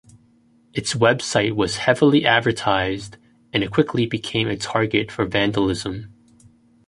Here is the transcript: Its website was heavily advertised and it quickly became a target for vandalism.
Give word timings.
Its 0.73 0.95
website 0.95 1.55
was 1.55 1.75
heavily 1.77 2.25
advertised 2.25 3.17
and 3.53 3.61
it 3.63 3.69
quickly 3.69 4.07
became 4.07 4.47
a 4.47 4.57
target 4.57 5.11
for 5.11 5.25
vandalism. 5.27 6.11